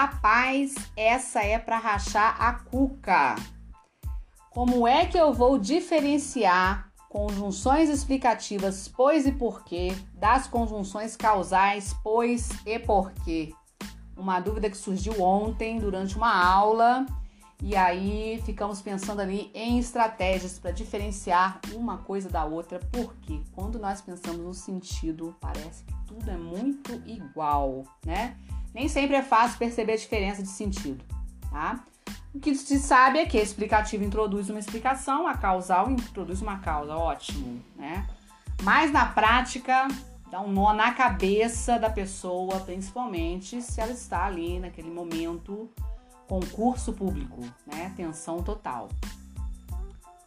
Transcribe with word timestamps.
Rapaz, 0.00 0.76
essa 0.96 1.42
é 1.42 1.58
para 1.58 1.76
rachar 1.76 2.40
a 2.40 2.52
cuca. 2.52 3.34
Como 4.48 4.86
é 4.86 5.04
que 5.04 5.18
eu 5.18 5.32
vou 5.32 5.58
diferenciar 5.58 6.88
conjunções 7.08 7.90
explicativas 7.90 8.86
pois 8.86 9.26
e 9.26 9.32
porquê 9.32 9.92
das 10.14 10.46
conjunções 10.46 11.16
causais 11.16 11.96
pois 12.04 12.48
e 12.64 12.78
porquê? 12.78 13.52
Uma 14.16 14.38
dúvida 14.38 14.70
que 14.70 14.76
surgiu 14.76 15.20
ontem 15.20 15.80
durante 15.80 16.16
uma 16.16 16.32
aula 16.32 17.04
e 17.60 17.74
aí 17.74 18.40
ficamos 18.46 18.80
pensando 18.80 19.18
ali 19.18 19.50
em 19.52 19.80
estratégias 19.80 20.60
para 20.60 20.70
diferenciar 20.70 21.60
uma 21.74 21.98
coisa 21.98 22.28
da 22.28 22.44
outra, 22.44 22.78
porque 22.92 23.42
quando 23.52 23.80
nós 23.80 24.00
pensamos 24.00 24.42
no 24.42 24.54
sentido, 24.54 25.34
parece 25.40 25.82
que 25.82 25.94
tudo 26.06 26.30
é 26.30 26.36
muito 26.36 26.92
igual, 27.04 27.82
né? 28.06 28.36
Nem 28.78 28.86
sempre 28.86 29.16
é 29.16 29.22
fácil 29.22 29.58
perceber 29.58 29.94
a 29.94 29.96
diferença 29.96 30.40
de 30.40 30.48
sentido, 30.48 31.04
tá? 31.50 31.84
O 32.32 32.38
que 32.38 32.54
se 32.54 32.78
sabe 32.78 33.18
é 33.18 33.26
que 33.26 33.36
a 33.36 33.42
explicativa 33.42 34.04
introduz 34.04 34.48
uma 34.50 34.60
explicação, 34.60 35.26
a 35.26 35.36
causal 35.36 35.90
introduz 35.90 36.40
uma 36.40 36.60
causa, 36.60 36.94
ótimo, 36.94 37.60
né? 37.74 38.06
Mas 38.62 38.92
na 38.92 39.04
prática, 39.04 39.88
dá 40.30 40.40
um 40.40 40.52
nó 40.52 40.72
na 40.72 40.92
cabeça 40.92 41.76
da 41.76 41.90
pessoa, 41.90 42.60
principalmente 42.60 43.60
se 43.60 43.80
ela 43.80 43.90
está 43.90 44.26
ali 44.26 44.60
naquele 44.60 44.90
momento 44.90 45.68
concurso 46.28 46.92
público, 46.92 47.40
né? 47.66 47.92
Tensão 47.96 48.44
total. 48.44 48.90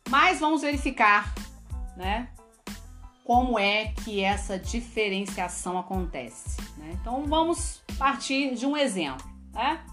Mas 0.09 0.41
vamos 0.41 0.61
verificar, 0.61 1.33
né? 1.95 2.27
Como 3.23 3.57
é 3.57 3.93
que 4.03 4.21
essa 4.21 4.59
diferenciação 4.59 5.79
acontece? 5.79 6.59
Né? 6.75 6.97
Então 6.99 7.23
vamos 7.27 7.81
partir 8.01 8.55
de 8.55 8.65
um 8.65 8.75
exemplo, 8.75 9.29
né? 9.53 9.85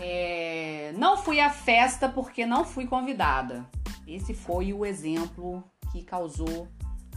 É, 0.00 0.92
não 0.96 1.16
fui 1.16 1.38
à 1.38 1.48
festa 1.48 2.08
porque 2.08 2.44
não 2.44 2.64
fui 2.64 2.88
convidada. 2.88 3.64
Esse 4.04 4.34
foi 4.34 4.72
o 4.72 4.84
exemplo 4.84 5.62
que 5.92 6.02
causou 6.02 6.66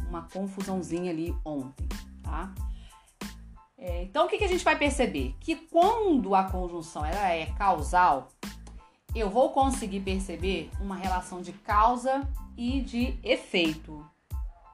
uma 0.07 0.27
confusãozinha 0.31 1.09
ali 1.09 1.35
ontem, 1.43 1.87
tá? 2.21 2.53
É, 3.75 4.03
então, 4.03 4.27
o 4.27 4.29
que, 4.29 4.37
que, 4.37 4.43
a 4.43 4.47
gente 4.47 4.63
vai 4.63 4.77
perceber? 4.77 5.35
Que 5.39 5.55
quando 5.55 6.35
a 6.35 6.43
conjunção 6.43 7.03
ela 7.03 7.29
é 7.29 7.47
causal, 7.57 8.29
eu 9.15 9.31
vou 9.31 9.49
conseguir 9.49 10.01
perceber 10.01 10.69
uma 10.79 10.95
relação 10.95 11.41
de 11.41 11.53
causa 11.53 12.21
e 12.55 12.81
de 12.81 13.17
efeito. 13.23 14.05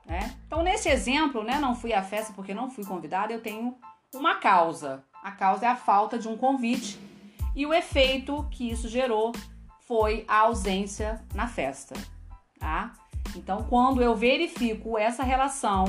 Né? 0.06 0.36
Então, 0.45 0.62
nesse 0.62 0.90
exemplo, 0.90 1.45
né, 1.45 1.59
não 1.59 1.75
fui 1.75 1.94
à 1.94 2.03
festa 2.03 2.34
porque 2.34 2.53
não 2.53 2.69
fui 2.69 2.84
convidada, 2.84 3.31
eu 3.31 3.42
tenho 3.42 3.78
uma 4.16 4.36
causa. 4.36 5.04
A 5.24 5.32
causa 5.32 5.66
é 5.66 5.70
a 5.70 5.76
falta 5.76 6.18
de 6.18 6.28
um 6.28 6.38
convite 6.38 7.00
e 7.56 7.66
o 7.66 7.74
efeito 7.74 8.48
que 8.52 8.70
isso 8.70 8.88
gerou 8.88 9.32
foi 9.88 10.26
a 10.28 10.40
ausência 10.40 11.24
na 11.34 11.48
festa. 11.48 11.96
Tá? 12.60 12.94
Então, 13.36 13.64
quando 13.70 14.02
eu 14.02 14.16
verifico 14.16 14.98
essa 14.98 15.24
relação 15.24 15.86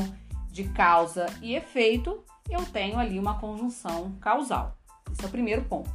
de 0.51 0.65
causa 0.65 1.27
e 1.43 1.55
efeito, 1.55 2.25
eu 2.49 2.65
tenho 2.67 2.99
ali 2.99 3.19
uma 3.19 3.39
conjunção 3.39 4.13
causal. 4.21 4.77
Esse 5.13 5.25
é 5.25 5.29
o 5.29 5.31
primeiro 5.31 5.65
ponto, 5.65 5.91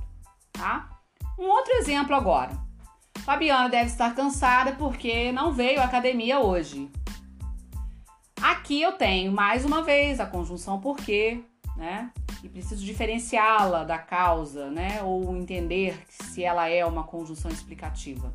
tá? 0.52 0.90
Um 1.38 1.46
outro 1.46 1.74
exemplo 1.74 2.16
agora. 2.16 2.52
Fabiana 3.20 3.70
deve 3.70 3.88
estar 3.88 4.16
cansada 4.16 4.74
porque 4.74 5.32
não 5.32 5.52
veio 5.52 5.82
à 5.82 5.86
academia 5.86 6.40
hoje. 6.40 6.90
Aqui 8.42 8.82
eu 8.82 8.94
tenho 8.94 9.32
mais 9.32 9.64
uma 9.64 9.84
vez 9.84 10.20
a 10.20 10.26
conjunção 10.26 10.80
porque, 10.80 11.44
né? 11.76 12.12
E 12.44 12.50
preciso 12.50 12.84
diferenciá-la 12.84 13.84
da 13.84 13.98
causa, 13.98 14.70
né? 14.70 15.02
Ou 15.04 15.36
entender 15.36 15.98
se 16.10 16.44
ela 16.44 16.68
é 16.68 16.86
uma 16.86 17.04
conjunção 17.04 17.52
explicativa. 17.52 18.34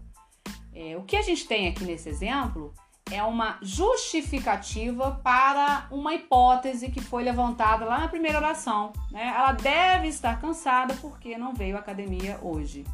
É, 0.75 0.97
o 0.97 1.03
que 1.03 1.17
a 1.17 1.23
gente 1.23 1.47
tem 1.47 1.69
aqui 1.69 1.85
nesse 1.85 2.09
exemplo 2.09 2.75
é 3.11 3.23
uma 3.23 3.57
justificativa 3.63 5.21
para 5.23 5.87
uma 5.91 6.13
hipótese 6.13 6.91
que 6.91 7.01
foi 7.01 7.23
levantada 7.23 7.85
lá 7.85 8.01
na 8.01 8.09
primeira 8.09 8.39
oração. 8.39 8.93
Né? 9.11 9.33
Ela 9.35 9.53
deve 9.53 10.09
estar 10.09 10.41
cansada 10.41 10.95
porque 11.01 11.39
não 11.39 11.55
veio 11.55 11.77
à 11.77 11.81
academia 11.81 12.39
hoje. 12.43 12.85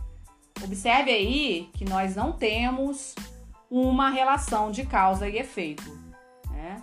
Observe 0.62 1.10
aí 1.10 1.70
que 1.72 1.84
nós 1.84 2.14
não 2.14 2.32
temos 2.32 3.14
uma 3.70 4.10
relação 4.10 4.70
de 4.70 4.84
causa 4.84 5.28
e 5.28 5.38
efeito, 5.38 5.90
né? 6.50 6.82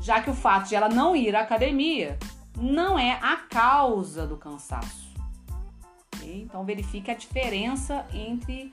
já 0.00 0.22
que 0.22 0.30
o 0.30 0.34
fato 0.34 0.68
de 0.68 0.74
ela 0.74 0.88
não 0.88 1.14
ir 1.14 1.36
à 1.36 1.42
academia 1.42 2.18
não 2.56 2.98
é 2.98 3.18
a 3.22 3.36
causa 3.36 4.26
do 4.26 4.36
cansaço. 4.36 5.12
Okay? 6.14 6.42
Então 6.42 6.64
verifique 6.64 7.10
a 7.10 7.14
diferença 7.14 8.06
entre 8.12 8.70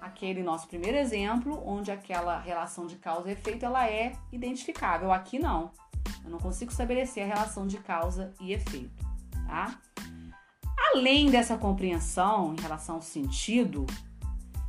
aquele 0.00 0.42
nosso 0.42 0.68
primeiro 0.68 0.96
exemplo, 0.96 1.62
onde 1.66 1.90
aquela 1.90 2.38
relação 2.38 2.86
de 2.86 2.96
causa 2.96 3.30
e 3.30 3.32
efeito 3.32 3.64
ela 3.64 3.88
é 3.88 4.12
identificável. 4.30 5.12
Aqui 5.12 5.38
não. 5.38 5.70
Eu 6.24 6.30
não 6.30 6.38
consigo 6.38 6.70
estabelecer 6.70 7.24
a 7.24 7.26
relação 7.26 7.66
de 7.66 7.78
causa 7.78 8.32
e 8.40 8.52
efeito, 8.52 9.04
tá? 9.46 9.78
Além 10.92 11.30
dessa 11.30 11.56
compreensão 11.56 12.54
em 12.54 12.60
relação 12.60 12.96
ao 12.96 13.02
sentido, 13.02 13.86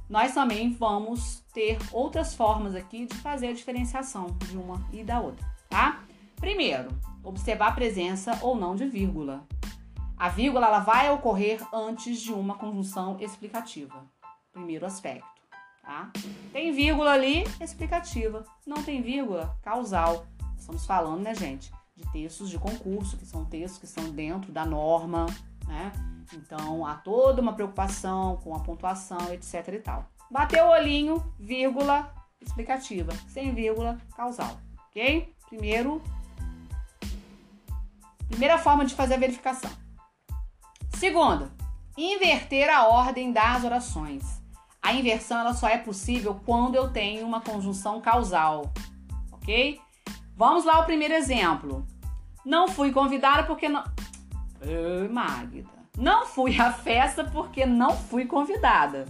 nós 0.09 0.33
também 0.33 0.71
vamos 0.71 1.43
ter 1.53 1.77
outras 1.91 2.33
formas 2.33 2.75
aqui 2.75 3.05
de 3.05 3.15
fazer 3.17 3.47
a 3.47 3.53
diferenciação 3.53 4.27
de 4.49 4.57
uma 4.57 4.85
e 4.91 5.03
da 5.03 5.19
outra, 5.19 5.45
tá? 5.69 6.03
Primeiro, 6.37 6.89
observar 7.25 7.69
a 7.69 7.73
presença 7.73 8.39
ou 8.41 8.55
não 8.55 8.75
de 8.75 8.85
vírgula. 8.87 9.45
A 10.15 10.29
vírgula 10.29 10.67
ela 10.67 10.79
vai 10.79 11.11
ocorrer 11.11 11.61
antes 11.73 12.21
de 12.21 12.31
uma 12.31 12.55
conjunção 12.55 13.17
explicativa 13.19 14.05
primeiro 14.55 14.85
aspecto, 14.85 15.27
tá? 15.83 16.09
Tem 16.53 16.71
vírgula 16.71 17.11
ali, 17.11 17.43
explicativa. 17.59 18.45
Não 18.65 18.81
tem 18.81 19.01
vírgula, 19.01 19.57
causal. 19.61 20.25
Estamos 20.57 20.85
falando, 20.85 21.21
né, 21.21 21.35
gente, 21.35 21.71
de 21.93 22.09
textos 22.13 22.49
de 22.49 22.57
concurso, 22.57 23.17
que 23.17 23.25
são 23.25 23.43
textos 23.43 23.79
que 23.79 23.85
são 23.85 24.09
dentro 24.11 24.53
da 24.53 24.65
norma, 24.65 25.25
né? 25.67 25.91
Então, 26.33 26.85
há 26.85 26.95
toda 26.95 27.41
uma 27.41 27.53
preocupação 27.53 28.37
com 28.37 28.55
a 28.55 28.59
pontuação, 28.59 29.33
etc 29.33 29.67
e 29.73 29.79
tal. 29.79 30.05
Bateu 30.31 30.65
o 30.65 30.71
olhinho, 30.71 31.21
vírgula, 31.37 32.11
explicativa. 32.41 33.11
Sem 33.27 33.53
vírgula, 33.53 33.97
causal. 34.15 34.57
Ok? 34.87 35.35
Primeiro, 35.49 36.01
primeira 38.27 38.57
forma 38.57 38.85
de 38.85 38.95
fazer 38.95 39.15
a 39.15 39.19
verificação. 39.19 39.71
Segunda, 40.95 41.51
inverter 41.97 42.69
a 42.69 42.87
ordem 42.87 43.31
das 43.31 43.63
orações. 43.63 44.23
A 44.81 44.93
inversão 44.93 45.39
ela 45.39 45.53
só 45.53 45.67
é 45.67 45.77
possível 45.77 46.39
quando 46.45 46.75
eu 46.75 46.91
tenho 46.91 47.25
uma 47.25 47.41
conjunção 47.41 47.99
causal, 47.99 48.71
ok? 49.31 49.79
Vamos 50.35 50.63
lá 50.63 50.75
ao 50.75 50.85
primeiro 50.85 51.13
exemplo. 51.13 51.85
Não 52.45 52.67
fui 52.67 52.91
convidada 52.91 53.43
porque 53.43 53.67
não. 53.67 53.83
Ei, 54.61 55.07
Magda. 55.07 55.75
Não 55.97 56.25
fui 56.25 56.59
à 56.59 56.71
festa 56.71 57.23
porque 57.23 57.65
não 57.65 57.91
fui 57.91 58.25
convidada. 58.25 59.05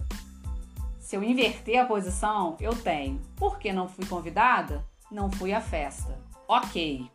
Se 0.98 1.16
eu 1.16 1.22
inverter 1.22 1.80
a 1.80 1.84
posição, 1.84 2.56
eu 2.60 2.74
tenho. 2.74 3.20
Porque 3.36 3.72
não 3.72 3.88
fui 3.88 4.06
convidada? 4.06 4.84
Não 5.10 5.30
fui 5.30 5.52
à 5.52 5.60
festa. 5.60 6.18
Ok. 6.48 7.10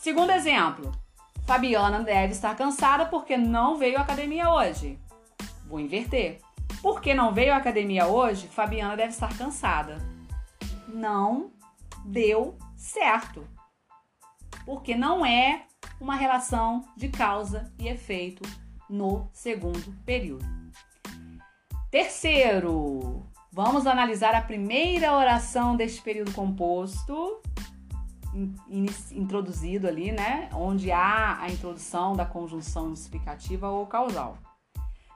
Segundo 0.00 0.30
exemplo. 0.32 0.90
Fabiana 1.46 2.02
deve 2.02 2.32
estar 2.32 2.56
cansada 2.56 3.04
porque 3.04 3.36
não 3.36 3.76
veio 3.76 3.98
à 3.98 4.00
academia 4.00 4.48
hoje. 4.48 4.98
Vou 5.66 5.78
inverter. 5.78 6.40
Porque 6.80 7.12
não 7.12 7.34
veio 7.34 7.52
à 7.52 7.58
academia 7.58 8.06
hoje, 8.06 8.48
Fabiana 8.48 8.96
deve 8.96 9.10
estar 9.10 9.36
cansada. 9.36 9.98
Não 10.88 11.52
deu 12.02 12.56
certo. 12.78 13.46
Porque 14.64 14.94
não 14.94 15.26
é 15.26 15.66
uma 16.00 16.16
relação 16.16 16.82
de 16.96 17.10
causa 17.10 17.70
e 17.78 17.86
efeito 17.86 18.40
no 18.88 19.28
segundo 19.34 19.94
período. 20.06 20.46
Terceiro, 21.90 23.22
vamos 23.52 23.86
analisar 23.86 24.34
a 24.34 24.40
primeira 24.40 25.14
oração 25.14 25.76
deste 25.76 26.00
período 26.00 26.32
composto, 26.32 27.42
introduzido 29.10 29.88
ali, 29.88 30.12
né? 30.12 30.48
Onde 30.52 30.92
há 30.92 31.40
a 31.40 31.50
introdução 31.50 32.14
da 32.14 32.24
conjunção 32.24 32.92
explicativa 32.92 33.68
ou 33.68 33.86
causal. 33.86 34.38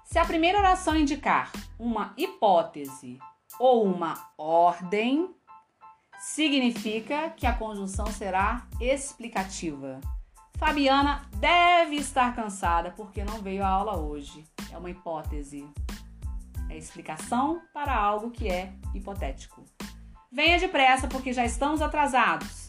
Se 0.04 0.18
a 0.18 0.24
primeira 0.24 0.58
oração 0.58 0.96
indicar 0.96 1.50
uma 1.78 2.12
hipótese 2.16 3.18
ou 3.58 3.84
uma 3.84 4.30
ordem, 4.36 5.34
significa 6.18 7.30
que 7.30 7.46
a 7.46 7.52
conjunção 7.52 8.06
será 8.06 8.66
explicativa. 8.80 10.00
Fabiana 10.56 11.28
deve 11.36 11.96
estar 11.96 12.34
cansada 12.34 12.92
porque 12.92 13.24
não 13.24 13.42
veio 13.42 13.64
à 13.64 13.68
aula 13.68 13.96
hoje. 13.96 14.44
É 14.70 14.78
uma 14.78 14.90
hipótese. 14.90 15.68
É 16.70 16.76
explicação 16.76 17.60
para 17.72 17.94
algo 17.94 18.30
que 18.30 18.48
é 18.48 18.72
hipotético. 18.94 19.64
Venha 20.30 20.58
depressa 20.58 21.06
porque 21.06 21.32
já 21.32 21.44
estamos 21.44 21.82
atrasados. 21.82 22.63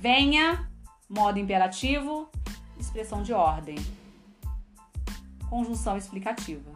Venha, 0.00 0.70
modo 1.08 1.40
imperativo, 1.40 2.30
expressão 2.78 3.20
de 3.22 3.32
ordem. 3.32 3.76
conjunção 5.50 5.96
explicativa. 5.96 6.70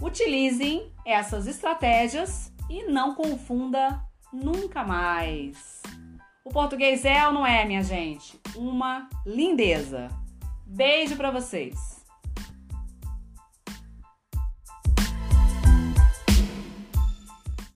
Utilizem 0.00 0.92
essas 1.06 1.46
estratégias 1.46 2.52
e 2.68 2.84
não 2.84 3.14
confunda 3.14 4.02
nunca 4.32 4.82
mais. 4.82 5.82
O 6.44 6.50
português 6.50 7.04
é 7.04 7.24
ou 7.26 7.32
não 7.32 7.46
é, 7.46 7.64
minha 7.64 7.84
gente? 7.84 8.40
Uma 8.56 9.08
lindeza. 9.24 10.08
Beijo 10.66 11.16
para 11.16 11.30
vocês. 11.30 12.01